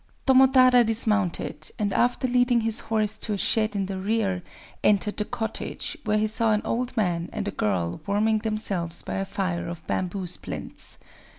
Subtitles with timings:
[0.25, 4.41] Tomotada dismounted, and after leading his horse to a shed in the rear,
[4.83, 9.17] entered the cottage, where he saw an old man and a girl warming themselves by
[9.17, 10.97] a fire of bamboo splints.